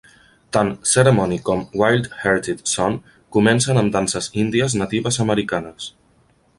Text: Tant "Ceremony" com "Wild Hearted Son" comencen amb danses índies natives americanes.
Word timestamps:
Tant 0.55 0.69
"Ceremony" 0.91 1.37
com 1.49 1.61
"Wild 1.83 2.09
Hearted 2.21 2.65
Son" 2.73 2.97
comencen 3.39 3.83
amb 3.83 3.95
danses 4.01 4.33
índies 4.47 4.79
natives 4.83 5.25
americanes. 5.27 5.97